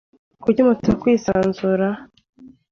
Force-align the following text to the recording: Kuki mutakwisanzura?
Kuki 0.43 0.59
mutakwisanzura? 0.65 1.87